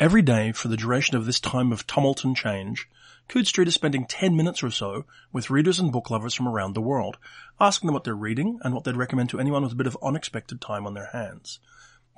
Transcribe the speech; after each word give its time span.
Every 0.00 0.22
day 0.22 0.52
for 0.52 0.68
the 0.68 0.78
duration 0.78 1.14
of 1.18 1.26
this 1.26 1.38
time 1.38 1.72
of 1.72 1.86
tumult 1.86 2.24
and 2.24 2.34
change, 2.34 2.88
Coode 3.28 3.46
Street 3.46 3.68
is 3.68 3.74
spending 3.74 4.06
10 4.06 4.34
minutes 4.34 4.62
or 4.62 4.70
so 4.70 5.04
with 5.30 5.50
readers 5.50 5.78
and 5.78 5.92
book 5.92 6.08
lovers 6.08 6.32
from 6.32 6.48
around 6.48 6.72
the 6.72 6.80
world, 6.80 7.18
asking 7.60 7.86
them 7.86 7.92
what 7.92 8.04
they're 8.04 8.14
reading 8.14 8.58
and 8.62 8.72
what 8.72 8.84
they'd 8.84 8.96
recommend 8.96 9.28
to 9.28 9.38
anyone 9.38 9.62
with 9.62 9.72
a 9.72 9.76
bit 9.76 9.86
of 9.86 9.98
unexpected 10.02 10.58
time 10.58 10.86
on 10.86 10.94
their 10.94 11.10
hands. 11.12 11.60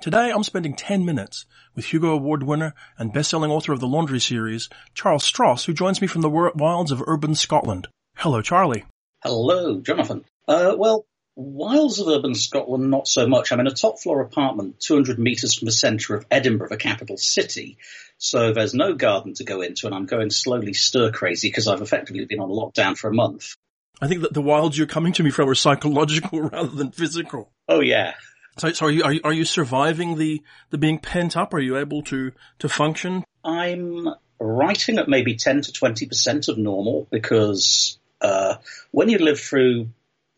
Today 0.01 0.31
I'm 0.31 0.43
spending 0.43 0.77
10 0.77 1.03
minutes 1.03 1.45
with 1.75 1.91
Hugo 1.91 2.11
Award 2.11 2.43
winner 2.43 2.73
and 2.97 3.11
best-selling 3.11 3.51
author 3.51 3.73
of 3.73 3.81
the 3.81 3.87
Laundry 3.87 4.21
series, 4.21 4.69
Charles 4.93 5.29
Stross, 5.29 5.65
who 5.65 5.73
joins 5.73 5.99
me 5.99 6.07
from 6.07 6.21
the 6.21 6.29
wilds 6.29 6.91
of 6.91 7.03
urban 7.05 7.35
Scotland. 7.35 7.89
Hello, 8.15 8.41
Charlie. 8.41 8.85
Hello, 9.23 9.81
Jonathan. 9.81 10.23
Uh, 10.47 10.75
well, 10.77 11.05
Wilds 11.35 11.99
of 11.99 12.07
urban 12.07 12.35
Scotland, 12.35 12.91
not 12.91 13.07
so 13.07 13.27
much. 13.27 13.51
I'm 13.51 13.59
in 13.59 13.67
a 13.67 13.71
top 13.71 13.99
floor 13.99 14.21
apartment, 14.21 14.79
200 14.79 15.17
metres 15.17 15.55
from 15.55 15.65
the 15.65 15.71
centre 15.71 16.15
of 16.15 16.25
Edinburgh, 16.29 16.69
the 16.69 16.77
capital 16.77 17.17
city. 17.17 17.77
So 18.17 18.53
there's 18.53 18.73
no 18.73 18.93
garden 18.93 19.33
to 19.35 19.43
go 19.43 19.61
into, 19.61 19.87
and 19.87 19.95
I'm 19.95 20.05
going 20.05 20.29
slowly 20.29 20.73
stir 20.73 21.11
crazy 21.11 21.47
because 21.47 21.67
I've 21.67 21.81
effectively 21.81 22.25
been 22.25 22.39
on 22.39 22.49
lockdown 22.49 22.95
for 22.95 23.09
a 23.09 23.13
month. 23.13 23.55
I 24.01 24.07
think 24.07 24.21
that 24.21 24.33
the 24.33 24.41
wilds 24.41 24.77
you're 24.77 24.87
coming 24.87 25.13
to 25.13 25.23
me 25.23 25.31
from 25.31 25.49
are 25.49 25.55
psychological 25.55 26.41
rather 26.49 26.69
than 26.69 26.91
physical. 26.91 27.51
Oh 27.67 27.81
yeah. 27.81 28.13
So, 28.59 28.71
so 28.71 28.85
are 28.85 28.91
you, 28.91 29.03
are 29.03 29.13
you, 29.13 29.21
are 29.23 29.33
you 29.33 29.45
surviving 29.45 30.17
the, 30.17 30.43
the 30.69 30.77
being 30.77 30.99
pent 30.99 31.35
up? 31.35 31.53
Are 31.53 31.59
you 31.59 31.77
able 31.77 32.03
to, 32.03 32.31
to 32.59 32.69
function? 32.69 33.23
I'm 33.43 34.07
writing 34.39 34.99
at 34.99 35.09
maybe 35.09 35.35
10 35.35 35.61
to 35.61 35.71
20% 35.71 36.47
of 36.47 36.57
normal 36.57 37.07
because, 37.09 37.97
uh, 38.21 38.55
when 38.91 39.09
you 39.09 39.17
live 39.17 39.39
through 39.39 39.89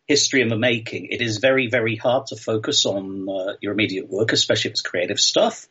history 0.07 0.41
in 0.41 0.49
the 0.49 0.57
making, 0.57 1.07
it 1.07 1.21
is 1.21 1.37
very, 1.37 1.67
very 1.67 1.95
hard 1.95 2.27
to 2.27 2.35
focus 2.35 2.85
on 2.85 3.27
uh, 3.29 3.53
your 3.61 3.73
immediate 3.73 4.09
work, 4.09 4.33
especially 4.33 4.69
if 4.69 4.73
it's 4.73 4.81
creative 4.81 5.19
stuff. 5.19 5.67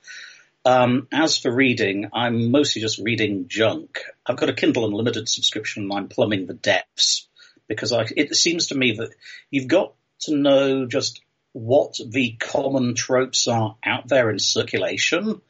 Um, 0.65 1.09
as 1.13 1.37
for 1.37 1.55
reading, 1.55 2.09
I'm 2.13 2.51
mostly 2.51 2.81
just 2.81 2.99
reading 2.99 3.49
junk. 3.49 4.03
I've 4.25 4.37
got 4.37 4.49
a 4.49 4.55
Kindle 4.55 4.87
Unlimited 4.87 5.29
subscription 5.29 5.85
and 5.85 5.93
I'm 5.93 6.09
plumbing 6.09 6.47
the 6.47 6.55
depths 6.55 7.29
because 7.69 7.93
I, 7.93 8.07
it 8.17 8.35
seems 8.35 8.69
to 8.69 8.75
me 8.75 8.93
that 8.93 9.11
you've 9.51 9.69
got 9.69 9.95
to 10.21 10.37
know 10.37 10.87
just 10.87 11.21
what 11.53 11.99
the 12.05 12.33
common 12.33 12.95
tropes 12.95 13.47
are 13.47 13.77
out 13.85 14.09
there 14.09 14.31
in 14.31 14.39
circulation. 14.39 15.41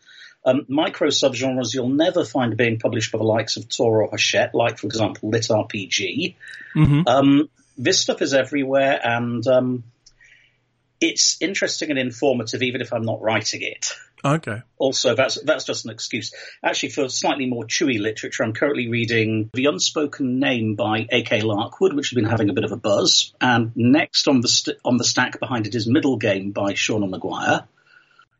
Um, 0.44 0.66
micro 0.68 1.08
subgenres 1.08 1.72
you'll 1.72 1.88
never 1.88 2.24
find 2.24 2.56
being 2.56 2.78
published 2.78 3.10
by 3.12 3.18
the 3.18 3.24
likes 3.24 3.56
of 3.56 3.68
Tor 3.68 4.02
or 4.02 4.10
Hachette, 4.10 4.54
like 4.54 4.78
for 4.78 4.86
example 4.88 5.30
Lit 5.30 5.44
RPG. 5.44 6.34
Mm-hmm. 6.76 7.02
Um, 7.06 7.48
this 7.76 8.00
stuff 8.00 8.22
is 8.22 8.34
everywhere, 8.34 9.00
and 9.02 9.46
um, 9.46 9.84
it's 11.00 11.36
interesting 11.40 11.90
and 11.90 11.98
informative, 11.98 12.62
even 12.62 12.80
if 12.80 12.92
I'm 12.92 13.04
not 13.04 13.20
writing 13.20 13.62
it. 13.62 13.92
Okay. 14.24 14.62
Also, 14.78 15.14
that's 15.14 15.38
that's 15.42 15.64
just 15.64 15.84
an 15.84 15.90
excuse. 15.90 16.32
Actually, 16.64 16.90
for 16.90 17.08
slightly 17.10 17.44
more 17.44 17.64
chewy 17.64 18.00
literature, 18.00 18.42
I'm 18.42 18.54
currently 18.54 18.88
reading 18.88 19.50
The 19.52 19.66
Unspoken 19.66 20.38
Name 20.38 20.76
by 20.76 21.06
A.K. 21.10 21.42
Larkwood, 21.42 21.94
which 21.94 22.08
has 22.08 22.14
been 22.14 22.24
having 22.24 22.48
a 22.48 22.54
bit 22.54 22.64
of 22.64 22.72
a 22.72 22.76
buzz. 22.76 23.34
And 23.40 23.72
next 23.76 24.26
on 24.26 24.40
the 24.40 24.48
st- 24.48 24.78
on 24.82 24.96
the 24.96 25.04
stack 25.04 25.38
behind 25.40 25.66
it 25.66 25.74
is 25.74 25.86
Middlegame 25.86 26.54
by 26.54 26.72
Seanan 26.72 27.14
McGuire. 27.14 27.66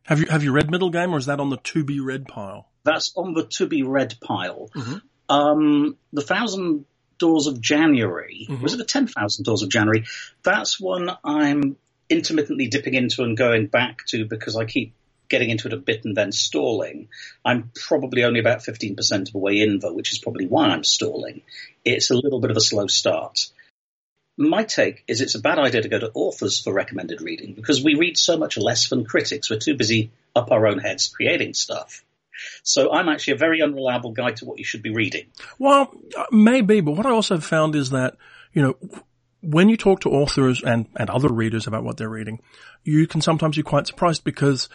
Have 0.05 0.21
you 0.21 0.27
have 0.27 0.43
you 0.43 0.53
read 0.53 0.69
Middlegame, 0.69 1.12
or 1.12 1.19
is 1.19 1.27
that 1.27 1.39
on 1.39 1.51
the 1.51 1.59
to 1.59 1.85
be 1.85 2.01
read 2.01 2.27
pile? 2.29 2.67
That's 2.85 3.12
on 3.15 3.35
the 3.35 3.45
to 3.45 3.67
be 3.67 3.83
read 3.83 4.15
pile. 4.23 4.71
Mm-hmm. 4.75 5.35
Um, 5.35 5.99
the 6.15 6.23
Thousand 6.23 6.87
Doors 7.19 7.47
of 7.47 7.61
January. 7.61 8.47
Mm-hmm. 8.48 8.62
Was 8.62 8.75
it 8.75 8.79
the 8.79 8.84
10,000 8.84 9.45
Doors 9.45 9.62
of 9.62 9.69
January? 9.69 10.05
That's 10.43 10.81
one 10.81 11.11
I'm 11.25 11.77
intermittently 12.09 12.69
dipping 12.69 12.95
into 12.95 13.23
and 13.23 13.37
going 13.37 13.67
back 13.67 14.05
to 14.06 14.27
because 14.27 14.56
I 14.56 14.65
keep 14.65 14.95
getting 15.29 15.51
into 15.51 15.69
it 15.69 15.75
a 15.75 15.79
bit 15.79 16.05
and 16.05 16.17
then 16.17 16.33
stalling. 16.33 17.09
I'm 17.45 17.71
probably 17.75 18.25
only 18.25 18.41
about 18.41 18.59
15% 18.59 19.12
of 19.12 19.33
the 19.33 19.39
way 19.39 19.61
in 19.61 19.79
though, 19.79 19.93
which 19.93 20.12
is 20.12 20.19
probably 20.19 20.47
why 20.47 20.69
I'm 20.69 20.84
stalling. 20.84 21.43
It's 21.84 22.11
a 22.11 22.15
little 22.17 22.41
bit 22.41 22.51
of 22.51 22.56
a 22.56 22.61
slow 22.61 22.87
start. 22.87 23.51
My 24.37 24.65
take 24.65 25.05
is 25.06 25.21
it's 25.21 25.37
a 25.37 25.41
bad 25.41 25.59
idea 25.59 25.83
to 25.83 25.88
go 25.88 25.99
to 25.99 26.11
authors 26.12 26.61
for 26.61 26.72
recommended 26.72 27.21
reading 27.21 27.55
because 27.55 27.84
we 27.84 27.94
read 27.94 28.19
so 28.19 28.37
much 28.37 28.59
less 28.59 28.88
than 28.88 29.05
critics. 29.05 29.49
We're 29.49 29.61
too 29.61 29.77
busy 29.77 30.11
up 30.34 30.50
our 30.50 30.67
own 30.67 30.78
heads 30.78 31.09
creating 31.09 31.55
stuff. 31.55 32.05
So 32.62 32.93
I'm 32.93 33.09
actually 33.09 33.34
a 33.34 33.39
very 33.39 33.62
unreliable 33.62 34.12
guide 34.12 34.37
to 34.37 34.45
what 34.45 34.59
you 34.59 34.65
should 34.65 34.83
be 34.83 34.91
reading. 34.91 35.27
Well, 35.59 35.95
maybe, 36.31 36.81
but 36.81 36.93
what 36.93 37.06
I 37.06 37.11
also 37.11 37.39
found 37.39 37.75
is 37.77 37.91
that, 37.91 38.17
you 38.53 38.62
know, 38.62 38.77
when 39.41 39.69
you 39.69 39.77
talk 39.77 40.00
to 40.00 40.11
authors 40.11 40.62
and, 40.62 40.87
and 40.97 41.11
other 41.11 41.28
readers 41.28 41.67
about 41.67 41.84
what 41.84 41.97
they're 41.97 42.09
reading, 42.09 42.41
you 42.83 43.06
can 43.06 43.21
sometimes 43.21 43.56
be 43.56 43.62
quite 43.62 43.87
surprised 43.87 44.25
because 44.25 44.69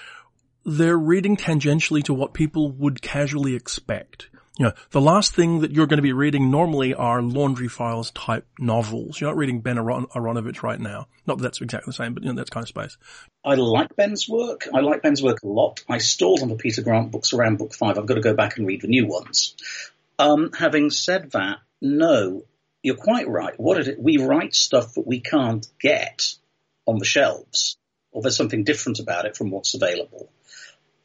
they're 0.65 0.97
reading 0.97 1.37
tangentially 1.37 2.03
to 2.03 2.13
what 2.13 2.33
people 2.33 2.71
would 2.71 3.01
casually 3.01 3.55
expect. 3.55 4.29
You 4.59 4.65
know, 4.65 4.73
the 4.91 4.99
last 4.99 5.33
thing 5.33 5.61
that 5.61 5.71
you're 5.71 5.87
going 5.87 5.99
to 5.99 6.03
be 6.03 6.11
reading 6.11 6.51
normally 6.51 6.93
are 6.93 7.21
laundry 7.21 7.69
files 7.69 8.11
type 8.11 8.45
novels. 8.59 9.19
You're 9.19 9.29
not 9.29 9.37
reading 9.37 9.61
Ben 9.61 9.77
Aron- 9.77 10.07
Aaronovitch 10.07 10.63
right 10.63 10.79
now. 10.81 11.07
Not 11.25 11.37
that 11.37 11.43
that's 11.43 11.61
exactly 11.61 11.91
the 11.91 11.95
same, 11.95 12.13
but 12.13 12.23
you 12.23 12.29
know, 12.29 12.35
that's 12.35 12.49
kind 12.49 12.65
of 12.65 12.67
space. 12.67 12.97
I 13.45 13.55
like 13.55 13.95
Ben's 13.95 14.27
work. 14.27 14.67
I 14.73 14.81
like 14.81 15.01
Ben's 15.01 15.23
work 15.23 15.43
a 15.43 15.47
lot. 15.47 15.85
I 15.87 15.99
stalled 15.99 16.41
on 16.41 16.49
the 16.49 16.57
Peter 16.57 16.81
Grant 16.81 17.09
books 17.09 17.31
around 17.31 17.57
book 17.57 17.73
five. 17.73 17.97
I've 17.97 18.05
got 18.05 18.15
to 18.15 18.21
go 18.21 18.33
back 18.33 18.57
and 18.57 18.67
read 18.67 18.81
the 18.81 18.89
new 18.89 19.07
ones. 19.07 19.55
Um, 20.19 20.51
having 20.51 20.89
said 20.89 21.31
that, 21.31 21.59
no, 21.81 22.43
you're 22.83 22.97
quite 22.97 23.29
right. 23.29 23.57
What 23.57 23.87
it, 23.87 23.97
we 23.97 24.17
write 24.17 24.53
stuff 24.55 24.95
that 24.95 25.07
we 25.07 25.21
can't 25.21 25.65
get 25.79 26.33
on 26.85 26.99
the 26.99 27.05
shelves, 27.05 27.77
or 28.11 28.21
there's 28.21 28.35
something 28.35 28.65
different 28.65 28.99
about 28.99 29.23
it 29.23 29.37
from 29.37 29.51
what's 29.51 29.73
available. 29.73 30.29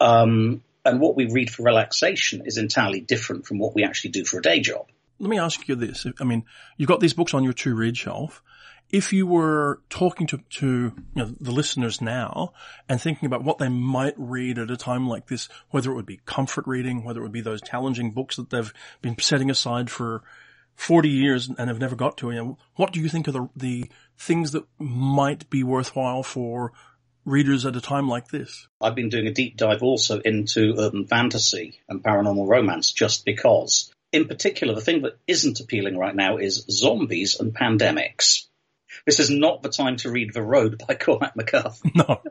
Um, 0.01 0.65
and 0.85 1.01
what 1.01 1.17
we 1.17 1.31
read 1.31 1.51
for 1.51 1.63
relaxation 1.63 2.43
is 2.47 2.59
entirely 2.59 3.01
different 3.01 3.47
from 3.47 3.59
what 3.59 3.75
we 3.75 3.85
actually 3.85 4.11
do 4.11 4.25
for 4.25 4.39
a 4.39 4.43
day 4.43 4.61
job. 4.61 4.87
Let 5.19 5.31
me 5.31 5.39
ask 5.39 5.67
you 5.69 5.77
this. 5.77 6.07
I 6.21 6.25
mean, 6.25 6.45
you've 6.77 6.89
got 6.89 7.01
these 7.01 7.15
books 7.15 7.35
on 7.35 7.45
your 7.45 7.53
to 7.55 7.75
read 7.75 7.97
shelf. 7.97 8.43
If 8.91 9.13
you 9.13 9.27
were 9.27 9.81
talking 9.89 10.27
to, 10.29 10.39
to 10.39 10.67
you 10.69 10.95
know, 11.15 11.35
the 11.41 11.51
listeners 11.51 12.01
now 12.01 12.53
and 12.89 13.01
thinking 13.01 13.27
about 13.27 13.43
what 13.43 13.59
they 13.59 13.69
might 13.69 14.15
read 14.17 14.59
at 14.59 14.71
a 14.71 14.77
time 14.77 15.09
like 15.09 15.27
this, 15.27 15.49
whether 15.71 15.91
it 15.91 15.95
would 15.95 16.07
be 16.07 16.21
comfort 16.27 16.67
reading, 16.67 17.03
whether 17.03 17.21
it 17.21 17.23
would 17.23 17.33
be 17.33 17.41
those 17.41 17.63
challenging 17.63 18.11
books 18.11 18.37
that 18.37 18.51
they've 18.51 18.73
been 19.01 19.19
setting 19.19 19.51
aside 19.51 19.91
for 19.91 20.23
40 20.77 21.09
years 21.09 21.49
and 21.49 21.69
have 21.69 21.81
never 21.81 21.97
got 21.97 22.19
to, 22.19 22.31
you 22.31 22.37
know, 22.37 22.59
what 22.75 22.93
do 22.93 23.01
you 23.01 23.09
think 23.09 23.29
are 23.29 23.33
the, 23.33 23.49
the 23.57 23.91
things 24.19 24.53
that 24.53 24.65
might 24.79 25.49
be 25.49 25.63
worthwhile 25.63 26.23
for 26.23 26.73
readers 27.25 27.67
at 27.67 27.77
a 27.77 27.81
time 27.81 28.09
like 28.09 28.29
this? 28.29 28.69
I've 28.81 28.95
been 28.95 29.09
doing 29.09 29.27
a 29.27 29.33
deep 29.33 29.57
dive 29.57 29.83
also 29.83 30.21
into 30.21 30.75
urban 30.79 31.07
fantasy 31.07 31.81
and 31.89 32.03
paranormal 32.03 32.49
romance 32.49 32.93
just 32.93 33.25
because. 33.25 33.91
In 34.13 34.27
particular, 34.27 34.75
the 34.75 34.81
thing 34.81 35.03
that 35.03 35.19
isn't 35.27 35.61
appealing 35.61 35.99
right 35.99 36.15
now 36.15 36.37
is 36.37 36.65
zombies 36.71 37.41
and 37.41 37.55
pandemics. 37.55 38.47
This 39.07 39.19
is 39.19 39.29
not 39.29 39.63
the 39.63 39.71
time 39.71 39.97
to 39.99 40.11
read 40.11 40.33
The 40.33 40.43
Road 40.43 40.83
by 40.87 40.95
Cormac 41.01 41.37
McCarthy. 41.37 41.93
No. 41.95 42.23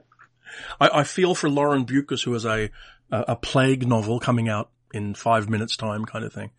I, 0.79 0.99
I 0.99 1.03
feel 1.03 1.35
for 1.35 1.49
Lauren 1.49 1.85
Beukes, 1.85 2.23
who 2.23 2.33
has 2.33 2.45
a, 2.45 2.69
a 3.11 3.35
plague 3.35 3.87
novel 3.87 4.19
coming 4.19 4.49
out 4.49 4.69
in 4.93 5.15
five 5.15 5.49
minutes 5.49 5.75
time 5.75 6.05
kind 6.05 6.23
of 6.23 6.31
thing. 6.31 6.51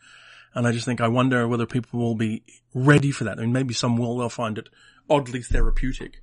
And 0.52 0.66
I 0.66 0.72
just 0.72 0.84
think, 0.84 1.00
I 1.00 1.08
wonder 1.08 1.48
whether 1.48 1.66
people 1.66 2.00
will 2.00 2.14
be 2.14 2.42
ready 2.74 3.10
for 3.10 3.24
that. 3.24 3.38
I 3.38 3.42
mean, 3.42 3.52
maybe 3.52 3.74
some 3.74 3.96
will, 3.96 4.18
they'll 4.18 4.28
find 4.28 4.58
it 4.58 4.68
oddly 5.08 5.42
therapeutic 5.42 6.22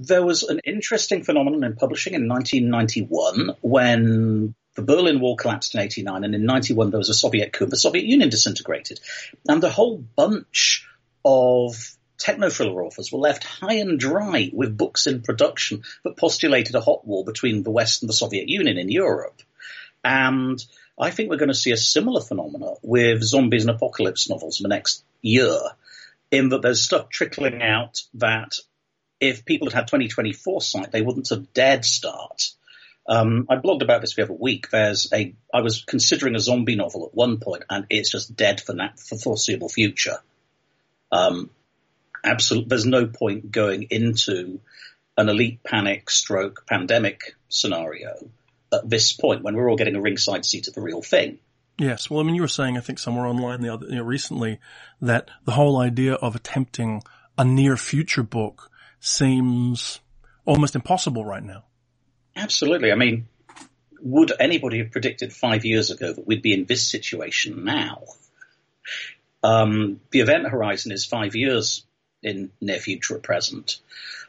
there 0.00 0.24
was 0.24 0.42
an 0.44 0.60
interesting 0.64 1.22
phenomenon 1.22 1.62
in 1.62 1.76
publishing 1.76 2.14
in 2.14 2.26
1991 2.26 3.56
when 3.60 4.54
the 4.74 4.82
Berlin 4.82 5.20
Wall 5.20 5.36
collapsed 5.36 5.74
in 5.74 5.80
89 5.80 6.24
and 6.24 6.34
in 6.34 6.46
91 6.46 6.90
there 6.90 6.98
was 6.98 7.10
a 7.10 7.14
Soviet 7.14 7.52
coup. 7.52 7.66
The 7.66 7.76
Soviet 7.76 8.06
Union 8.06 8.30
disintegrated 8.30 8.98
and 9.46 9.62
the 9.62 9.68
whole 9.70 9.98
bunch 9.98 10.86
of 11.22 11.74
techno 12.16 12.48
thriller 12.48 12.82
authors 12.82 13.12
were 13.12 13.18
left 13.18 13.44
high 13.44 13.74
and 13.74 14.00
dry 14.00 14.50
with 14.54 14.76
books 14.76 15.06
in 15.06 15.20
production 15.20 15.82
that 16.04 16.16
postulated 16.16 16.74
a 16.74 16.80
hot 16.80 17.06
war 17.06 17.22
between 17.22 17.62
the 17.62 17.70
West 17.70 18.02
and 18.02 18.08
the 18.08 18.14
Soviet 18.14 18.48
Union 18.48 18.78
in 18.78 18.88
Europe. 18.88 19.42
And 20.02 20.64
I 20.98 21.10
think 21.10 21.28
we're 21.28 21.36
going 21.36 21.48
to 21.48 21.54
see 21.54 21.72
a 21.72 21.76
similar 21.76 22.22
phenomenon 22.22 22.76
with 22.82 23.22
zombies 23.22 23.66
and 23.66 23.76
apocalypse 23.76 24.30
novels 24.30 24.60
in 24.60 24.64
the 24.64 24.74
next 24.74 25.04
year 25.20 25.58
in 26.30 26.50
that 26.50 26.62
there's 26.62 26.80
stuff 26.80 27.10
trickling 27.10 27.62
out 27.62 28.02
that 28.14 28.54
if 29.20 29.44
people 29.44 29.68
had 29.68 29.74
had 29.74 29.86
2020 29.88 30.32
foresight, 30.32 30.92
they 30.92 31.02
wouldn't 31.02 31.28
have 31.28 31.52
dared 31.52 31.84
start. 31.84 32.50
Um, 33.06 33.46
I 33.48 33.56
blogged 33.56 33.82
about 33.82 34.00
this 34.00 34.14
the 34.14 34.22
other 34.22 34.32
week. 34.32 34.70
There's 34.70 35.08
a, 35.12 35.34
I 35.52 35.60
was 35.62 35.84
considering 35.84 36.36
a 36.36 36.40
zombie 36.40 36.76
novel 36.76 37.06
at 37.06 37.14
one 37.14 37.38
point, 37.38 37.64
and 37.68 37.86
it's 37.90 38.10
just 38.10 38.36
dead 38.36 38.60
for 38.60 38.74
that 38.74 38.98
for 38.98 39.18
foreseeable 39.18 39.68
future. 39.68 40.18
Um, 41.10 41.50
absolutely, 42.24 42.68
there's 42.68 42.86
no 42.86 43.06
point 43.06 43.50
going 43.50 43.88
into 43.90 44.60
an 45.16 45.28
elite 45.28 45.62
panic 45.62 46.08
stroke 46.08 46.64
pandemic 46.66 47.34
scenario 47.48 48.30
at 48.72 48.88
this 48.88 49.12
point 49.12 49.42
when 49.42 49.56
we're 49.56 49.68
all 49.68 49.76
getting 49.76 49.96
a 49.96 50.00
ringside 50.00 50.44
seat 50.44 50.68
at 50.68 50.74
the 50.74 50.80
real 50.80 51.02
thing. 51.02 51.38
Yes. 51.78 52.08
Well, 52.08 52.20
I 52.20 52.22
mean, 52.24 52.34
you 52.34 52.42
were 52.42 52.48
saying, 52.48 52.76
I 52.76 52.80
think 52.80 52.98
somewhere 52.98 53.26
online 53.26 53.62
the 53.62 53.72
other, 53.72 53.86
you 53.86 53.96
know, 53.96 54.02
recently 54.02 54.60
that 55.00 55.30
the 55.46 55.52
whole 55.52 55.80
idea 55.80 56.14
of 56.14 56.36
attempting 56.36 57.02
a 57.38 57.44
near 57.44 57.76
future 57.76 58.22
book 58.22 58.69
seems 59.00 60.00
almost 60.44 60.74
impossible 60.74 61.24
right 61.24 61.42
now. 61.42 61.64
Absolutely. 62.36 62.92
I 62.92 62.94
mean, 62.94 63.26
would 64.00 64.32
anybody 64.38 64.78
have 64.78 64.92
predicted 64.92 65.32
five 65.32 65.64
years 65.64 65.90
ago 65.90 66.12
that 66.12 66.26
we'd 66.26 66.42
be 66.42 66.52
in 66.52 66.64
this 66.64 66.86
situation 66.86 67.64
now? 67.64 68.04
Um, 69.42 70.00
the 70.10 70.20
event 70.20 70.48
horizon 70.48 70.92
is 70.92 71.04
five 71.04 71.34
years 71.34 71.84
in 72.22 72.50
near 72.60 72.78
future 72.78 73.16
at 73.16 73.22
present. 73.22 73.78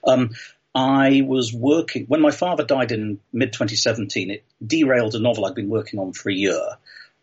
Um, 0.06 0.32
I 0.74 1.22
was 1.26 1.54
working 1.54 2.06
when 2.06 2.22
my 2.22 2.32
father 2.32 2.64
died 2.64 2.94
in 2.94 3.20
mid 3.34 3.52
2017. 3.52 4.32
It 4.32 4.44
derailed 4.66 5.16
a 5.16 5.20
novel 5.20 5.46
I'd 5.46 5.56
been 5.56 5.70
working 5.70 6.00
on 6.00 6.14
for 6.14 6.30
a 6.30 6.34
year. 6.34 6.62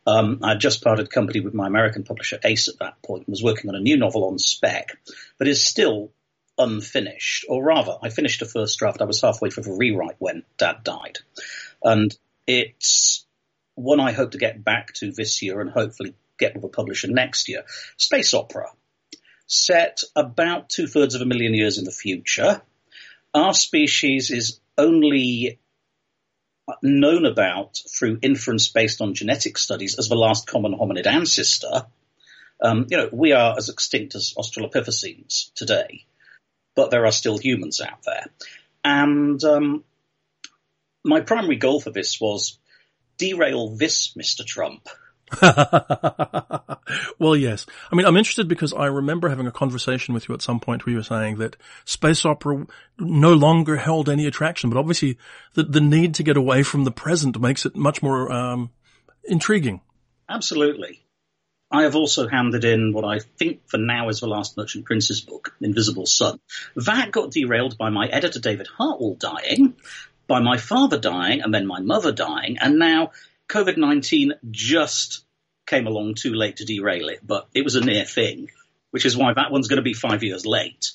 Um, 0.06 0.41
I 0.43 0.55
just 0.55 0.83
parted 0.83 1.11
company 1.11 1.41
with 1.41 1.55
my 1.55 1.67
American 1.67 2.03
publisher 2.03 2.39
Ace 2.45 2.69
at 2.69 2.79
that 2.79 3.03
point 3.03 3.27
and 3.27 3.33
was 3.33 3.43
working 3.43 3.69
on 3.69 3.77
a 3.77 3.81
new 3.81 3.97
novel 3.97 4.25
on 4.25 4.39
spec, 4.39 4.97
but 5.39 5.49
is 5.49 5.65
still 5.65 6.11
unfinished. 6.58 7.46
Or 7.49 7.64
rather, 7.64 7.96
I 8.02 8.10
finished 8.10 8.43
a 8.43 8.46
first 8.46 8.78
draft. 8.78 9.00
I 9.00 9.06
was 9.06 9.20
halfway 9.20 9.50
through 9.50 9.64
the 9.64 9.72
rewrite 9.72 10.16
when 10.19 10.43
Dad 10.58 10.84
died, 10.84 11.19
and 11.82 12.16
it's 12.46 13.25
one 13.75 14.00
I 14.00 14.12
hope 14.12 14.32
to 14.32 14.38
get 14.38 14.64
back 14.64 14.93
to 14.94 15.12
this 15.12 15.40
year 15.43 15.60
and 15.60 15.70
hopefully 15.70 16.14
get 16.38 16.55
with 16.55 16.64
a 16.64 16.69
publisher 16.69 17.08
next 17.08 17.49
year. 17.49 17.64
Space 17.96 18.34
opera 18.34 18.70
set 19.49 20.02
about 20.14 20.69
two 20.69 20.87
thirds 20.87 21.14
of 21.14 21.22
a 21.22 21.26
million 21.26 21.55
years 21.55 21.78
in 21.78 21.84
the 21.84 21.90
future. 21.90 22.61
Our 23.34 23.54
species 23.54 24.31
is 24.31 24.61
only 24.76 25.58
known 26.82 27.25
about 27.25 27.81
through 27.99 28.19
inference 28.22 28.69
based 28.69 29.00
on 29.00 29.14
genetic 29.14 29.56
studies 29.56 29.99
as 29.99 30.08
the 30.08 30.14
last 30.16 30.46
common 30.46 30.75
hominid 30.75 31.06
ancestor. 31.06 31.87
Um, 32.62 32.87
you 32.90 32.96
know, 32.99 33.08
we 33.11 33.32
are 33.32 33.56
as 33.56 33.70
extinct 33.70 34.14
as 34.14 34.34
Australopithecines 34.37 35.52
today, 35.54 36.04
but 36.78 36.92
there 36.92 37.06
are 37.06 37.10
still 37.10 37.38
humans 37.38 37.80
out 37.80 38.04
there. 38.04 38.26
And 38.84 39.42
um, 39.42 39.82
my 41.04 41.22
primary 41.22 41.56
goal 41.56 41.80
for 41.80 41.90
this 41.90 42.20
was 42.20 42.56
derail 43.16 43.70
this 43.70 44.14
Mr. 44.14 44.46
Trump 44.46 44.88
well, 47.19 47.36
yes. 47.36 47.66
I 47.90 47.96
mean, 47.96 48.06
I'm 48.06 48.16
interested 48.16 48.46
because 48.46 48.72
I 48.72 48.86
remember 48.86 49.28
having 49.28 49.48
a 49.48 49.52
conversation 49.52 50.14
with 50.14 50.28
you 50.28 50.34
at 50.36 50.40
some 50.40 50.60
point 50.60 50.86
where 50.86 50.92
you 50.92 50.98
were 50.98 51.02
saying 51.02 51.38
that 51.38 51.56
space 51.84 52.25
opera 52.25 52.64
no 52.96 53.34
longer 53.34 53.76
held 53.76 54.08
any 54.08 54.26
attraction, 54.26 54.70
but 54.70 54.78
obviously 54.78 55.19
the, 55.54 55.64
the 55.64 55.80
need 55.80 56.14
to 56.14 56.22
get 56.22 56.36
away 56.36 56.62
from 56.62 56.84
the 56.84 56.92
present 56.92 57.40
makes 57.40 57.66
it 57.66 57.76
much 57.76 58.02
more 58.02 58.30
um, 58.32 58.70
intriguing. 59.25 59.80
Absolutely. 60.28 61.02
I 61.70 61.82
have 61.82 61.97
also 61.97 62.29
handed 62.29 62.65
in 62.65 62.93
what 62.93 63.05
I 63.05 63.19
think 63.19 63.69
for 63.69 63.76
now 63.76 64.09
is 64.09 64.20
the 64.20 64.26
last 64.26 64.56
Merchant 64.56 64.87
Prince's 64.87 65.20
book, 65.20 65.55
Invisible 65.61 66.06
Sun. 66.06 66.41
That 66.76 67.11
got 67.11 67.31
derailed 67.31 67.76
by 67.76 67.91
my 67.91 68.06
editor 68.06 68.41
David 68.41 68.67
Hartwell 68.67 69.15
dying, 69.15 69.75
by 70.26 70.41
my 70.41 70.56
father 70.56 70.99
dying, 70.99 71.43
and 71.43 71.53
then 71.53 71.67
my 71.67 71.81
mother 71.81 72.12
dying, 72.12 72.56
and 72.59 72.79
now 72.79 73.12
COVID 73.49 73.76
19 73.76 74.35
just 74.50 75.25
came 75.67 75.87
along 75.87 76.15
too 76.15 76.35
late 76.35 76.56
to 76.56 76.65
derail 76.65 77.11
it, 77.11 77.20
but 77.23 77.49
it 77.55 77.65
was 77.65 77.75
a 77.75 77.85
near 77.85 78.05
thing, 78.05 78.50
which 78.91 79.05
is 79.05 79.17
why 79.17 79.35
that 79.35 79.50
one's 79.53 79.69
going 79.69 79.76
to 79.76 79.82
be 79.82 79.94
five 79.94 80.23
years 80.23 80.47
late. 80.47 80.93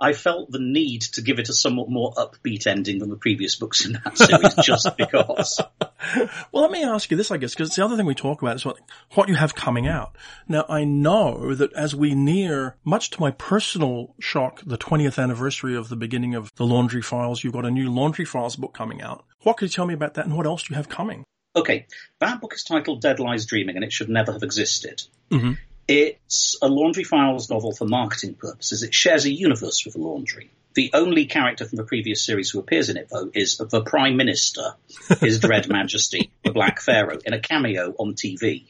I 0.00 0.12
felt 0.12 0.50
the 0.50 0.60
need 0.60 1.02
to 1.02 1.22
give 1.22 1.38
it 1.38 1.48
a 1.48 1.52
somewhat 1.52 1.90
more 1.90 2.12
upbeat 2.12 2.66
ending 2.66 2.98
than 3.00 3.10
the 3.10 3.16
previous 3.16 3.56
books 3.56 3.84
in 3.84 3.92
that 3.92 4.16
series, 4.16 4.54
just 4.64 4.96
because. 4.96 5.60
well, 6.52 6.62
let 6.62 6.70
me 6.70 6.84
ask 6.84 7.10
you 7.10 7.16
this, 7.16 7.30
I 7.30 7.36
guess, 7.36 7.54
because 7.54 7.74
the 7.74 7.84
other 7.84 7.96
thing 7.96 8.06
we 8.06 8.14
talk 8.14 8.40
about 8.40 8.56
is 8.56 8.64
what, 8.64 8.78
what 9.14 9.28
you 9.28 9.34
have 9.34 9.54
coming 9.56 9.88
out. 9.88 10.16
Now, 10.46 10.64
I 10.68 10.84
know 10.84 11.54
that 11.54 11.72
as 11.72 11.96
we 11.96 12.14
near, 12.14 12.76
much 12.84 13.10
to 13.10 13.20
my 13.20 13.32
personal 13.32 14.14
shock, 14.20 14.62
the 14.64 14.78
20th 14.78 15.20
anniversary 15.20 15.76
of 15.76 15.88
the 15.88 15.96
beginning 15.96 16.34
of 16.34 16.54
the 16.54 16.66
Laundry 16.66 17.02
Files, 17.02 17.42
you've 17.42 17.52
got 17.52 17.66
a 17.66 17.70
new 17.70 17.90
Laundry 17.90 18.24
Files 18.24 18.54
book 18.54 18.74
coming 18.74 19.02
out. 19.02 19.24
What 19.42 19.56
could 19.56 19.66
you 19.66 19.74
tell 19.74 19.86
me 19.86 19.94
about 19.94 20.14
that 20.14 20.26
and 20.26 20.36
what 20.36 20.46
else 20.46 20.62
do 20.62 20.72
you 20.72 20.76
have 20.76 20.88
coming? 20.88 21.24
Okay, 21.56 21.86
that 22.20 22.40
book 22.40 22.54
is 22.54 22.62
titled 22.62 23.00
Dead 23.00 23.18
Lies 23.18 23.46
Dreaming, 23.46 23.74
and 23.74 23.84
it 23.84 23.92
should 23.92 24.08
never 24.08 24.32
have 24.32 24.44
existed. 24.44 25.02
Mm-hmm. 25.30 25.54
It's 25.88 26.58
a 26.60 26.68
Laundry 26.68 27.04
Files 27.04 27.48
novel 27.48 27.72
for 27.72 27.86
marketing 27.86 28.34
purposes. 28.34 28.82
It 28.82 28.92
shares 28.92 29.24
a 29.24 29.32
universe 29.32 29.86
with 29.86 29.96
Laundry. 29.96 30.50
The 30.74 30.90
only 30.92 31.24
character 31.24 31.64
from 31.64 31.76
the 31.76 31.84
previous 31.84 32.22
series 32.22 32.50
who 32.50 32.58
appears 32.58 32.90
in 32.90 32.98
it, 32.98 33.08
though, 33.10 33.30
is 33.32 33.56
the 33.56 33.82
Prime 33.82 34.18
Minister, 34.18 34.74
His 35.20 35.40
Dread 35.40 35.68
Majesty, 35.68 36.30
the 36.44 36.52
Black 36.52 36.82
Pharaoh, 36.82 37.18
in 37.24 37.32
a 37.32 37.40
cameo 37.40 37.94
on 37.98 38.14
TV. 38.14 38.66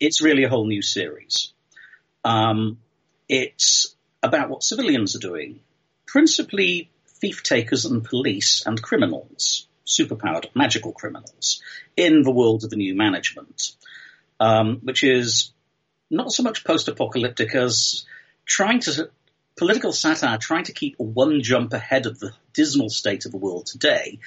It's 0.00 0.22
really 0.22 0.44
a 0.44 0.48
whole 0.48 0.66
new 0.66 0.80
series. 0.80 1.52
Um, 2.24 2.78
it's 3.28 3.94
about 4.22 4.48
what 4.48 4.62
civilians 4.62 5.14
are 5.16 5.20
doing, 5.20 5.60
principally 6.06 6.90
thief 7.20 7.42
takers 7.42 7.84
and 7.84 8.02
police 8.02 8.64
and 8.66 8.82
criminals 8.82 9.68
superpowered 9.86 10.46
magical 10.54 10.92
criminals 10.92 11.62
in 11.96 12.22
the 12.22 12.30
world 12.30 12.64
of 12.64 12.70
the 12.70 12.76
new 12.76 12.94
management, 12.94 13.72
um, 14.40 14.80
which 14.82 15.04
is 15.04 15.52
not 16.10 16.32
so 16.32 16.42
much 16.42 16.64
post-apocalyptic 16.64 17.54
as 17.54 18.06
trying 18.44 18.80
to 18.80 19.10
political 19.56 19.92
satire, 19.92 20.38
trying 20.38 20.64
to 20.64 20.72
keep 20.72 20.96
one 20.98 21.42
jump 21.42 21.72
ahead 21.72 22.06
of 22.06 22.18
the 22.18 22.32
dismal 22.52 22.90
state 22.90 23.26
of 23.26 23.32
the 23.32 23.38
world 23.38 23.66
today 23.66 24.18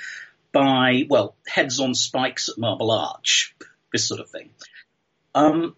by 0.52 1.06
well 1.10 1.36
heads 1.48 1.80
on 1.80 1.94
spikes 1.94 2.50
at 2.50 2.58
Marble 2.58 2.92
Arch, 2.92 3.56
this 3.94 4.08
sort 4.08 4.20
of 4.20 4.30
thing. 4.30 4.50
Um, 5.36 5.76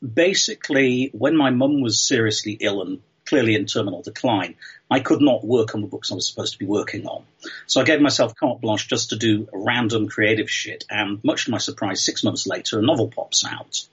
basically, 0.00 1.10
when 1.12 1.36
my 1.36 1.50
mum 1.50 1.80
was 1.80 2.00
seriously 2.00 2.56
ill 2.60 2.82
and 2.82 3.00
clearly 3.26 3.56
in 3.56 3.66
terminal 3.66 4.00
decline, 4.00 4.54
I 4.90 5.00
could 5.00 5.20
not 5.20 5.44
work 5.44 5.74
on 5.74 5.82
the 5.82 5.86
books 5.86 6.10
I 6.10 6.14
was 6.14 6.26
supposed 6.26 6.54
to 6.54 6.58
be 6.58 6.64
working 6.66 7.06
on. 7.06 7.24
So 7.66 7.80
I 7.80 7.84
gave 7.84 8.00
myself 8.00 8.34
carte 8.36 8.60
blanche 8.60 8.88
just 8.88 9.10
to 9.10 9.16
do 9.16 9.48
random 9.52 10.08
creative 10.08 10.48
shit. 10.48 10.84
And 10.88 11.22
much 11.22 11.44
to 11.44 11.50
my 11.50 11.58
surprise, 11.58 12.02
six 12.02 12.24
months 12.24 12.46
later, 12.46 12.78
a 12.78 12.82
novel 12.82 13.08
pops 13.08 13.44
out. 13.44 13.86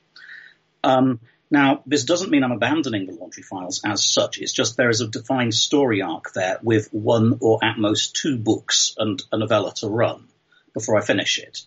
Um, 0.86 1.20
now, 1.52 1.84
this 1.86 2.06
doesn't 2.06 2.32
mean 2.32 2.44
I'm 2.44 2.52
abandoning 2.52 3.06
the 3.06 3.14
laundry 3.14 3.44
files 3.44 3.82
as 3.86 4.04
such. 4.04 4.40
It's 4.40 4.52
just 4.52 4.78
there 4.78 4.90
is 4.90 5.02
a 5.02 5.08
defined 5.08 5.54
story 5.54 6.02
arc 6.02 6.34
there 6.34 6.60
with 6.64 6.90
one 6.92 7.38
or 7.42 7.64
at 7.64 7.78
most 7.78 8.16
two 8.16 8.38
books 8.38 8.96
and 8.98 9.22
a 9.32 9.38
novella 9.38 9.74
to 9.76 9.88
run 9.88 10.28
before 10.74 10.98
I 10.98 11.02
finish 11.02 11.40
it. 11.40 11.62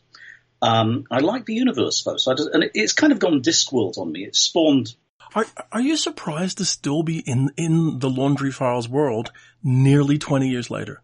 Um, 0.61 1.05
I 1.11 1.21
like 1.21 1.47
the 1.47 1.55
universe 1.55 2.03
though, 2.03 2.17
so 2.17 2.35
just, 2.35 2.51
and 2.53 2.71
it's 2.75 2.93
kind 2.93 3.13
of 3.13 3.21
gone 3.21 3.43
Discworld 3.43 3.99
on 3.99 4.11
me. 4.11 4.25
It's 4.25 4.41
spawned 4.41 4.95
are, 5.35 5.47
are 5.73 5.81
you 5.81 5.97
surprised 5.97 6.59
to 6.59 6.65
still 6.65 7.03
be 7.03 7.19
in, 7.19 7.51
in 7.57 7.99
the 7.99 8.09
Laundry 8.09 8.51
Files 8.51 8.89
world 8.89 9.31
nearly 9.63 10.19
20 10.19 10.49
years 10.49 10.71
later? 10.71 11.03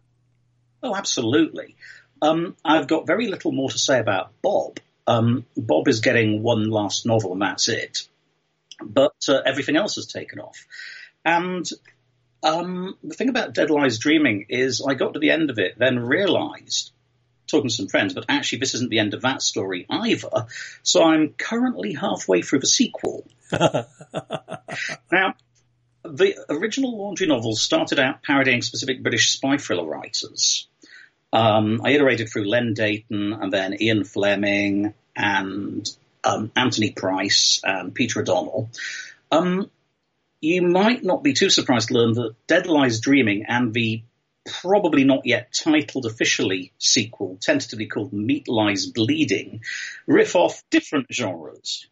Oh, 0.81 0.95
absolutely. 0.95 1.75
Um, 2.21 2.55
I've 2.63 2.87
got 2.87 3.07
very 3.07 3.27
little 3.27 3.51
more 3.51 3.69
to 3.69 3.77
say 3.77 3.99
about 3.99 4.31
Bob. 4.41 4.79
Um, 5.07 5.45
Bob 5.55 5.87
is 5.87 6.01
getting 6.01 6.41
one 6.41 6.69
last 6.69 7.05
novel 7.05 7.33
and 7.33 7.41
that's 7.41 7.67
it. 7.67 8.07
But 8.81 9.15
uh, 9.29 9.41
everything 9.45 9.77
else 9.77 9.95
has 9.95 10.07
taken 10.07 10.39
off. 10.39 10.65
And 11.23 11.67
um, 12.43 12.97
the 13.03 13.15
thing 13.15 13.29
about 13.29 13.53
Dead 13.53 13.69
Lies 13.69 13.99
Dreaming 13.99 14.47
is 14.49 14.85
I 14.85 14.93
got 14.93 15.13
to 15.13 15.19
the 15.19 15.31
end 15.31 15.49
of 15.49 15.59
it, 15.59 15.77
then 15.77 15.99
realized 15.99 16.91
talking 17.47 17.69
to 17.69 17.75
some 17.75 17.87
friends, 17.87 18.13
but 18.13 18.25
actually 18.27 18.59
this 18.59 18.73
isn't 18.75 18.89
the 18.89 18.99
end 18.99 19.13
of 19.13 19.21
that 19.21 19.41
story 19.41 19.85
either. 19.89 20.47
So 20.83 21.03
I'm 21.03 21.29
currently 21.29 21.93
halfway 21.93 22.41
through 22.41 22.59
the 22.59 22.67
sequel. 22.67 23.25
now, 23.51 25.35
the 26.03 26.35
original 26.49 26.97
Laundry 26.97 27.27
novels 27.27 27.61
started 27.61 27.99
out 27.99 28.23
parodying 28.23 28.61
specific 28.61 29.01
British 29.01 29.31
spy 29.31 29.57
thriller 29.57 29.85
writers. 29.85 30.67
Um, 31.35 31.81
I 31.83 31.91
iterated 31.91 32.29
through 32.29 32.47
Len 32.47 32.73
Deighton 32.73 33.33
and 33.33 33.51
then 33.51 33.75
Ian 33.81 34.05
Fleming 34.05 34.93
and 35.17 35.85
um, 36.23 36.49
Anthony 36.55 36.91
Price 36.91 37.59
and 37.61 37.93
Peter 37.93 38.21
O'Donnell. 38.21 38.69
Um, 39.33 39.69
you 40.39 40.61
might 40.61 41.03
not 41.03 41.23
be 41.23 41.33
too 41.33 41.49
surprised 41.49 41.89
to 41.89 41.95
learn 41.95 42.13
that 42.13 42.35
Dead 42.47 42.67
Lies 42.67 43.01
Dreaming 43.01 43.47
and 43.49 43.73
the 43.73 44.01
probably 44.45 45.03
not 45.03 45.25
yet 45.25 45.51
titled 45.53 46.05
officially 46.05 46.71
sequel, 46.77 47.37
tentatively 47.41 47.87
called 47.87 48.13
Meat 48.13 48.47
Lies 48.47 48.85
Bleeding, 48.85 49.59
riff 50.07 50.37
off 50.37 50.63
different 50.69 51.07
genres. 51.11 51.85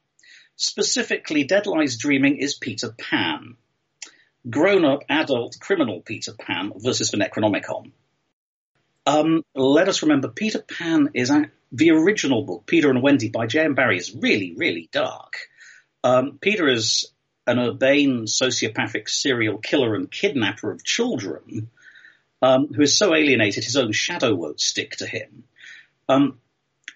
Specifically, 0.56 1.44
Dead 1.44 1.68
Lies 1.68 1.98
Dreaming 1.98 2.38
is 2.38 2.54
Peter 2.54 2.94
Pan. 2.98 3.58
Grown 4.50 4.86
up 4.86 5.04
adult 5.10 5.58
criminal 5.60 6.00
Peter 6.00 6.32
Pan 6.32 6.72
versus 6.78 7.12
the 7.12 7.18
Necronomicon. 7.18 7.92
Um, 9.06 9.44
let 9.56 9.90
us 9.90 10.02
remember 10.02 10.30
Peter 10.30 10.62
Pan 10.62 11.10
is 11.14 11.30
a, 11.30 11.50
the 11.72 11.92
original 11.92 12.44
book, 12.44 12.66
Peter 12.66 12.90
and 12.90 13.02
Wendy 13.02 13.30
by 13.30 13.48
J.M. 13.48 13.76
Barrie 13.76 13.98
is 13.98 14.16
really, 14.16 14.54
really 14.56 14.90
dark. 14.92 15.38
Um, 16.04 16.38
Peter 16.40 16.68
is 16.68 17.12
an 17.46 17.60
urbane 17.60 18.26
sociopathic 18.26 19.10
serial 19.10 19.58
killer 19.58 19.96
and 19.96 20.10
kidnapper 20.10 20.72
of 20.72 20.84
children 20.84 21.70
um, 22.42 22.68
who 22.74 22.82
is 22.82 22.98
so 22.98 23.14
alienated 23.14 23.64
his 23.64 23.76
own 23.76 23.92
shadow 23.92 24.34
won't 24.36 24.60
stick 24.60 24.98
to 24.98 25.08
him. 25.08 25.44
Um, 26.08 26.40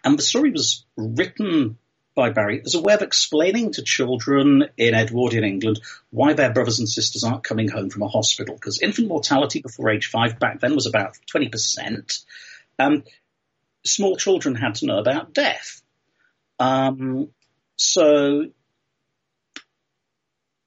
and 0.04 0.18
the 0.18 0.24
story 0.24 0.52
was 0.52 0.86
written 0.96 1.78
by 2.18 2.32
Barrie 2.32 2.64
as 2.66 2.74
a 2.74 2.82
way 2.82 2.96
of 2.96 3.04
explaining 3.04 3.72
to 3.74 3.84
children 3.84 4.66
in 4.76 4.96
Edwardian 4.96 5.44
England 5.44 5.80
why 6.10 6.34
their 6.34 6.52
brothers 6.52 6.80
and 6.80 6.90
sisters 6.90 7.24
aren't 7.24 7.44
coming 7.44 7.70
home 7.70 7.92
from 7.92 8.02
a 8.02 8.08
hospital. 8.08 8.56
Because 8.56 8.82
infant 8.82 9.08
mortality 9.08 9.62
before 9.62 9.92
age 9.92 10.08
five 10.08 10.40
back 10.40 10.60
then 10.60 10.74
was 10.74 10.88
about 10.88 11.16
20%. 11.34 12.26
Um, 12.80 13.04
small 13.86 14.18
children 14.18 14.56
had 14.56 14.76
to 14.76 14.88
know 14.88 14.98
about 14.98 15.34
death. 15.34 15.82
Um, 16.60 17.30
so 17.76 18.48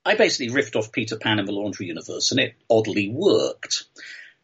I 0.04 0.14
basically 0.14 0.54
riffed 0.54 0.76
off 0.76 0.92
Peter 0.92 1.18
Pan 1.18 1.40
in 1.40 1.46
the 1.46 1.52
Laundry 1.52 1.86
Universe, 1.86 2.30
and 2.30 2.40
it 2.40 2.54
oddly 2.70 3.10
worked. 3.10 3.84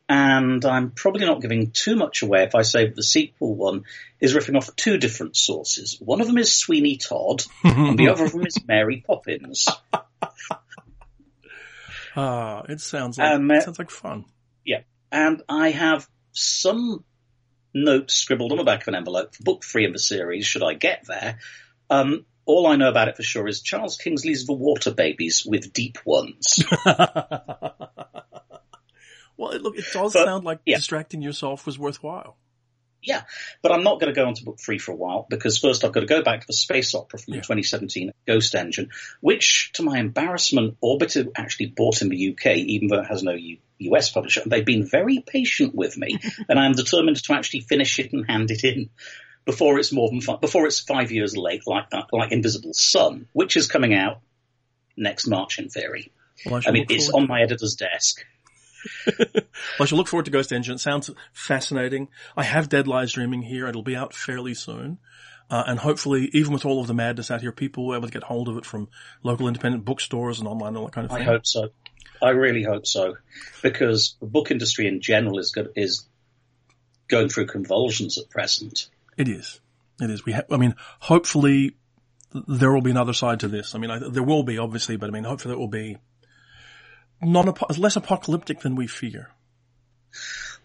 And 0.09 0.65
I'm 0.65 0.93
probably 0.93 1.27
not 1.27 1.43
giving 1.43 1.73
too 1.73 1.97
much 1.97 2.23
away 2.23 2.45
if 2.45 2.55
I 2.55 2.63
say 2.63 2.87
that 2.87 2.95
the 2.95 3.03
sequel 3.03 3.57
one 3.57 3.85
is 4.21 4.35
riffing 4.35 4.57
off 4.57 4.75
two 4.77 4.99
different 4.99 5.37
sources. 5.37 5.97
One 6.01 6.21
of 6.21 6.29
them 6.29 6.39
is 6.39 6.53
Sweeney 6.55 6.97
Todd, 6.97 7.43
and 7.65 7.99
the 7.99 8.09
other 8.11 8.25
of 8.25 8.33
them 8.33 8.47
is 8.47 8.57
Mary 8.67 9.03
Poppins. 9.07 9.67
Ah, 12.19 12.63
it 12.69 12.81
sounds 12.81 13.19
like 13.19 13.31
Um, 13.35 13.51
uh, 13.51 13.55
it 13.57 13.63
sounds 13.65 13.79
like 13.79 13.91
fun. 13.91 14.25
Yeah. 14.65 14.81
And 15.13 15.43
I 15.51 15.71
have 15.71 16.09
some 16.33 17.05
notes 17.75 18.15
scribbled 18.15 18.53
on 18.53 18.59
the 18.59 18.65
back 18.65 18.81
of 18.83 18.89
an 18.89 18.95
envelope 18.95 19.35
for 19.35 19.43
book 19.43 19.65
three 19.65 19.85
of 19.85 19.93
the 19.93 19.99
series, 19.99 20.47
should 20.47 20.63
I 20.63 20.73
get 20.73 21.05
there. 21.07 21.39
Um, 21.91 22.25
all 22.47 22.67
I 22.69 22.77
know 22.77 22.89
about 22.89 23.09
it 23.09 23.17
for 23.17 23.23
sure 23.23 23.47
is 23.47 23.61
Charles 23.61 23.99
Kingsley's 23.99 24.47
The 24.47 24.55
Water 24.55 24.93
Babies 24.95 25.45
with 25.45 25.75
deep 25.75 25.99
ones. 26.07 26.65
well, 29.37 29.51
it, 29.53 29.63
look, 29.63 29.77
it 29.79 29.85
does 29.93 30.13
But, 30.13 30.25
sound 30.27 30.45
like 30.45 30.61
yeah. 30.67 30.77
distracting 30.77 31.23
yourself 31.23 31.67
was 31.67 31.79
worthwhile. 31.79 32.37
yeah. 33.03 33.23
But 33.63 33.73
I'm 33.73 33.83
not 33.85 34.01
going 34.01 34.13
to 34.13 34.19
go 34.21 34.27
on 34.27 34.35
to 34.35 34.45
book 34.45 34.59
three 34.59 34.79
for 34.79 34.93
a 34.93 34.97
while 34.97 35.27
because 35.31 35.59
first 35.59 35.85
I've 35.85 35.93
got 35.93 36.01
to 36.01 36.07
go 36.07 36.23
back 36.23 36.41
to 36.41 36.47
the 36.47 36.53
space 36.53 36.95
opera 36.95 37.19
from 37.19 37.35
Yeah. 37.35 37.41
2017 37.41 38.13
Ghost 38.27 38.55
Engine, 38.55 38.91
which 39.21 39.71
to 39.75 39.83
my 39.83 39.99
embarrassment, 39.99 40.77
Orbited 40.81 41.31
actually 41.37 41.67
bought 41.67 42.03
in 42.03 42.09
the 42.09 42.31
UK, 42.33 42.57
even 42.57 42.89
though 42.89 43.01
it 43.01 43.07
has 43.07 43.23
no 43.23 43.33
U- 43.33 43.59
US 43.79 44.11
publisher. 44.11 44.41
And 44.43 44.51
they've 44.51 44.65
been 44.65 44.87
very 44.87 45.21
patient 45.27 45.75
with 45.75 45.97
me 45.97 46.19
and 46.49 46.59
I'm 46.59 46.73
determined 46.73 47.23
to 47.23 47.33
actually 47.35 47.61
finish 47.61 47.99
it 47.99 48.13
and 48.13 48.27
hand 48.29 48.51
it 48.51 48.65
in. 48.65 48.91
Before 49.45 49.79
it's 49.79 49.93
more 49.93 50.09
than 50.11 50.21
five, 50.21 50.41
before 50.41 50.67
it's 50.67 50.81
five 50.81 51.13
years 51.13 51.37
late, 51.37 51.63
like 51.69 51.87
uh, 51.93 52.03
like 52.11 52.33
Invisible 52.33 52.75
Sun, 52.75 53.29
which 53.33 53.57
is 53.57 53.69
coming 53.69 53.95
out 53.95 54.19
next 54.97 55.29
March 55.29 55.61
in 55.61 55.69
theory. 55.69 56.11
Well, 56.45 56.57
I, 56.67 56.71
I 56.71 56.73
mean, 56.73 56.87
it's 56.91 57.11
on 57.11 57.29
my 57.29 57.43
editor's 57.43 57.77
desk. 57.77 58.25
I 59.81 59.85
shall 59.85 59.99
look 59.99 60.09
forward 60.09 60.25
to 60.27 60.31
Ghost 60.31 60.53
Engine. 60.53 60.75
It 60.75 60.81
sounds 60.81 61.11
fascinating. 61.33 62.09
I 62.37 62.45
have 62.45 62.69
Dead 62.69 62.87
Lies 62.87 63.13
Dreaming 63.13 63.43
here. 63.43 63.67
It'll 63.67 63.83
be 63.83 63.97
out 63.97 64.15
fairly 64.15 64.55
soon. 64.55 64.99
Uh, 65.49 65.63
and 65.67 65.79
hopefully, 65.79 66.29
even 66.33 66.53
with 66.53 66.65
all 66.65 66.81
of 66.81 66.89
the 66.89 66.95
madness 66.95 67.31
out 67.31 67.41
here, 67.41 67.53
people 67.53 67.87
will 67.87 67.93
be 67.93 67.99
able 67.99 68.09
to 68.09 68.13
get 68.13 68.25
hold 68.25 68.49
of 68.49 68.57
it 68.57 68.67
from 68.67 68.89
local 69.23 69.47
independent 69.47 69.85
bookstores 69.85 70.41
and 70.41 70.49
online 70.49 70.69
and 70.69 70.79
all 70.79 70.85
that 70.87 70.93
kind 70.93 71.05
of 71.05 71.13
thing. 71.13 71.23
I 71.23 71.25
hope 71.25 71.47
so. 71.47 71.69
I 72.21 72.31
really 72.31 72.63
hope 72.63 72.87
so, 72.87 73.17
because 73.63 74.17
the 74.21 74.27
book 74.27 74.51
industry 74.51 74.89
in 74.89 75.01
general 75.01 75.39
is 75.39 75.53
go- 75.53 75.69
is 75.77 76.09
going 77.09 77.29
through 77.29 77.47
convulsions 77.47 78.19
at 78.19 78.29
present. 78.31 78.89
It 79.17 79.29
is. 79.29 79.61
It 80.01 80.11
is. 80.11 80.25
We 80.25 80.33
ha- 80.33 80.43
I 80.51 80.57
mean, 80.57 80.75
hopefully 80.99 81.77
there 82.33 82.73
will 82.73 82.83
be 82.83 82.91
another 82.91 83.13
side 83.13 83.41
to 83.41 83.49
this. 83.49 83.75
I 83.75 83.79
mean, 83.79 83.91
I, 83.91 83.99
there 83.99 84.23
will 84.23 84.43
be, 84.43 84.59
obviously, 84.59 84.97
but 84.97 85.09
I 85.09 85.13
mean, 85.13 85.25
hopefully 85.25 85.55
it 85.55 85.59
will 85.59 85.69
be 85.69 85.99
non 87.23 87.53
less 87.79 87.97
apocalyptic 87.97 88.61
than 88.61 88.77
we 88.77 88.87
fear. 88.87 89.31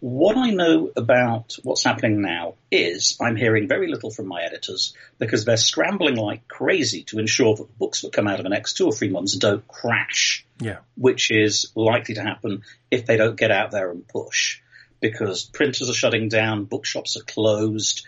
What 0.02 0.36
I 0.36 0.50
know 0.50 0.92
about 0.96 1.58
what's 1.62 1.84
happening 1.84 2.24
now 2.24 2.56
is 2.72 3.18
I'm 3.22 3.36
hearing 3.36 3.68
very 3.68 3.88
little 3.88 4.10
from 4.10 4.26
my 4.26 4.42
editors 4.42 4.96
because 5.20 5.46
they're 5.46 5.58
scrambling 5.58 6.16
like 6.16 6.48
crazy 6.48 7.04
to 7.04 7.20
ensure 7.20 7.56
that 7.56 7.68
the 7.68 7.78
books 7.78 8.02
that 8.02 8.12
come 8.12 8.28
out 8.28 8.40
in 8.40 8.44
the 8.44 8.50
next 8.50 8.74
two 8.74 8.88
or 8.88 8.94
three 8.94 9.10
months 9.10 9.36
don't 9.36 9.68
crash. 9.68 10.46
Yeah. 10.60 10.78
which 10.96 11.32
is 11.32 11.72
likely 11.76 12.16
to 12.16 12.22
happen 12.22 12.62
if 12.92 13.08
they 13.08 13.18
don't 13.18 13.36
get 13.36 13.52
out 13.52 13.72
there 13.72 13.90
and 13.90 14.08
push. 14.08 14.60
Because 15.00 15.44
printers 15.44 15.90
are 15.90 15.94
shutting 15.94 16.30
down, 16.30 16.66
bookshops 16.66 17.18
are 17.18 17.24
closed, 17.24 18.06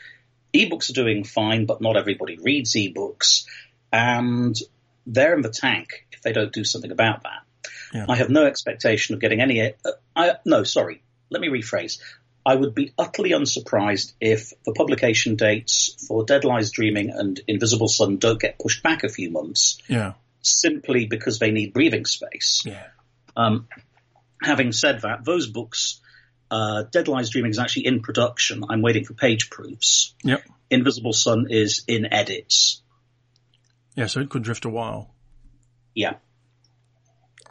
ebooks 0.53 0.89
are 0.89 0.93
doing 0.93 1.23
fine, 1.23 1.65
but 1.65 1.81
not 1.81 1.97
everybody 1.97 2.37
reads 2.37 2.73
ebooks, 2.73 3.45
and 3.91 4.55
they're 5.05 5.35
in 5.35 5.41
the 5.41 5.49
tank 5.49 6.05
if 6.11 6.21
they 6.21 6.31
don't 6.31 6.53
do 6.53 6.63
something 6.63 6.91
about 6.91 7.23
that. 7.23 7.42
Yeah. 7.93 8.05
I 8.09 8.15
have 8.15 8.29
no 8.29 8.45
expectation 8.45 9.13
of 9.15 9.21
getting 9.21 9.39
any. 9.41 9.61
Uh, 9.61 9.71
I, 10.15 10.31
no, 10.45 10.63
sorry. 10.63 11.03
Let 11.29 11.41
me 11.41 11.49
rephrase. 11.49 11.99
I 12.45 12.55
would 12.55 12.75
be 12.75 12.93
utterly 12.97 13.31
unsurprised 13.31 14.13
if 14.19 14.51
the 14.65 14.73
publication 14.73 15.35
dates 15.35 16.05
for 16.07 16.25
Dead 16.25 16.43
Lies 16.43 16.71
Dreaming 16.71 17.09
and 17.11 17.39
Invisible 17.47 17.87
Sun 17.87 18.17
don't 18.17 18.39
get 18.41 18.59
pushed 18.59 18.83
back 18.83 19.03
a 19.03 19.09
few 19.09 19.31
months 19.31 19.77
Yeah. 19.87 20.13
simply 20.41 21.05
because 21.05 21.39
they 21.39 21.51
need 21.51 21.71
breathing 21.73 22.05
space. 22.05 22.63
Yeah. 22.65 22.85
Um, 23.37 23.67
having 24.41 24.73
said 24.73 25.01
that, 25.01 25.23
those 25.23 25.47
books, 25.47 26.01
uh, 26.51 26.83
Dead 26.91 27.07
Lies 27.07 27.29
Dreaming 27.29 27.51
is 27.51 27.59
actually 27.59 27.85
in 27.87 28.01
production. 28.01 28.65
I'm 28.69 28.81
waiting 28.81 29.05
for 29.05 29.13
page 29.13 29.49
proofs. 29.49 30.13
Yep. 30.23 30.43
Invisible 30.69 31.13
Sun 31.13 31.47
is 31.49 31.83
in 31.87 32.11
edits. 32.11 32.81
Yeah. 33.95 34.07
So 34.07 34.19
it 34.19 34.29
could 34.29 34.43
drift 34.43 34.65
a 34.65 34.69
while. 34.69 35.13
Yeah. 35.95 36.15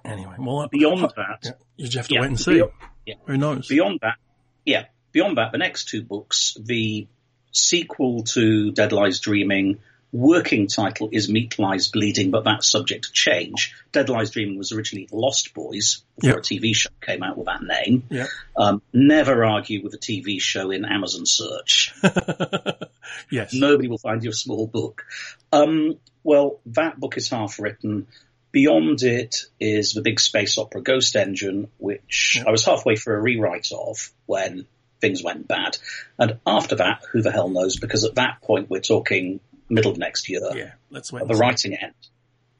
Anyway, 0.05 0.35
well, 0.39 0.61
uh, 0.61 0.69
Beyond 0.69 1.13
that, 1.17 1.57
you 1.77 1.85
just 1.87 1.97
have 1.97 2.09
to 2.09 2.15
Yeah. 2.15 2.21
wait 2.21 2.27
and 2.29 2.41
see. 2.41 2.55
Beyond- 2.55 2.73
yeah. 3.07 3.15
Who 3.27 3.37
knows? 3.37 3.69
beyond 3.69 3.99
that, 4.03 4.17
yeah, 4.65 4.85
beyond 5.13 5.39
that, 5.39 5.53
the 5.53 5.59
next 5.59 5.89
two 5.89 6.03
books, 6.03 6.57
the 6.61 7.07
sequel 7.53 8.23
to 8.25 8.71
Dead 8.73 8.93
Lies 8.93 9.21
Dreaming, 9.21 9.79
working 10.13 10.67
title 10.69 11.09
is 11.11 11.29
Meat 11.31 11.59
Lies 11.59 11.89
Bleeding, 11.89 12.31
but 12.31 12.45
that's 12.45 12.69
subject 12.71 13.05
to 13.07 13.13
change. 13.13 13.75
Dead 13.93 14.09
Lies 14.09 14.31
Dreaming 14.31 14.59
was 14.59 14.71
originally 14.73 15.09
Lost 15.11 15.55
Boys 15.55 16.05
before 16.17 16.37
Yep. 16.37 16.39
a 16.39 16.43
TV 16.43 16.75
show 16.75 16.91
came 17.01 17.23
out 17.23 17.37
with 17.39 17.47
that 17.47 17.63
name. 17.63 18.03
yeah. 18.11 18.27
Um, 18.57 18.83
never 18.93 19.45
argue 19.45 19.83
with 19.83 19.95
a 19.95 19.99
TV 19.99 20.39
show 20.41 20.71
in 20.71 20.85
Amazon 20.85 21.25
search. 21.27 21.93
yes. 23.31 23.53
Nobody 23.55 23.89
will 23.89 23.99
find 23.99 24.23
your 24.23 24.33
small 24.33 24.67
book. 24.67 25.05
Um, 25.53 25.99
well, 26.23 26.61
that 26.67 26.99
book 27.01 27.17
is 27.17 27.29
half 27.31 27.59
written. 27.59 28.07
Beyond 28.53 29.03
it 29.03 29.47
is 29.59 29.93
the 29.95 30.03
big 30.03 30.21
space 30.21 30.59
opera 30.59 30.83
Ghost 30.83 31.17
Engine, 31.17 31.69
which. 31.79 32.43
I 32.47 32.51
was 32.51 32.65
halfway 32.65 32.97
through 32.97 33.17
a 33.17 33.21
rewrite 33.21 33.73
of 33.73 34.13
when 34.27 34.67
things 35.01 35.23
went 35.23 35.49
bad. 35.49 35.79
And 36.19 36.39
after 36.47 36.77
that, 36.77 37.03
who 37.11 37.23
the 37.23 37.33
hell 37.33 37.49
knows? 37.49 37.79
Because 37.79 38.05
at 38.05 38.15
that 38.17 38.43
point, 38.43 38.71
we're 38.71 38.81
talking 38.81 39.41
middle 39.69 39.91
of 39.91 39.99
next 39.99 40.29
year, 40.29 40.41
Yeah. 40.55 40.73
Let's 40.91 41.13
wait. 41.13 41.23
at 41.23 41.29
the 41.29 41.35
writing 41.35 41.75
end. 41.75 41.95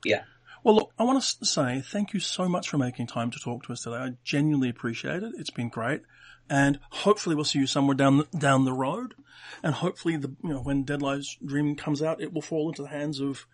Yeah. 0.05 0.23
Well, 0.65 0.77
look, 0.77 0.93
I 0.99 1.05
want 1.05 1.23
to 1.23 1.45
say 1.45 1.83
thank 1.85 2.15
you 2.15 2.21
so 2.21 2.49
much 2.49 2.69
for 2.69 2.79
making 2.79 3.09
time 3.09 3.31
to 3.31 3.39
talk 3.39 3.65
to 3.65 3.73
us 3.73 3.83
today. 3.83 3.97
I 3.97 4.13
genuinely 4.25 4.69
appreciate 4.69 5.23
it. 5.23 5.33
It's 5.37 5.51
been 5.51 5.69
great. 5.69 6.03
And 6.49 6.79
hopefully 6.91 7.35
we'll 7.35 7.45
see 7.45 7.59
you 7.59 7.67
somewhere 7.67 7.97
down 7.97 8.19
the, 8.19 8.25
down 8.39 8.65
the 8.65 8.73
road. 8.73 9.15
And 9.63 9.75
hopefully 9.75 10.17
the, 10.17 10.35
you 10.43 10.51
know, 10.51 10.61
when 10.61 10.85
Dead 10.85 11.03
Lies 11.03 11.37
Dream 11.45 11.77
comes 11.77 12.03
out, 12.03 12.21
it 12.21 12.33
will 12.33 12.43
fall 12.43 12.69
into 12.69 12.83
the 12.83 12.89
hands 12.89 13.21
of 13.21 13.47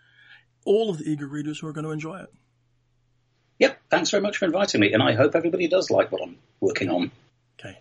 all 0.64 0.90
of 0.90 0.98
the 0.98 1.04
eager 1.04 1.26
readers 1.26 1.60
who 1.60 1.66
are 1.66 1.72
going 1.72 1.84
to 1.84 1.90
enjoy 1.90 2.18
it. 2.20 2.32
Yep. 3.58 3.80
Thanks 3.90 4.10
very 4.10 4.22
much 4.22 4.36
for 4.36 4.44
inviting 4.44 4.80
me. 4.80 4.92
And 4.92 5.02
I 5.02 5.14
hope 5.14 5.34
everybody 5.34 5.68
does 5.68 5.90
like 5.90 6.12
what 6.12 6.22
I'm 6.22 6.38
working 6.60 6.90
on. 6.90 7.10
Okay. 7.58 7.78